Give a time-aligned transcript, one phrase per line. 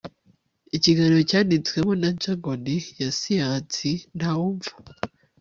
[0.77, 2.63] ikiganiro cyanditswemo na jargon
[3.01, 4.73] ya siyansi ntawumva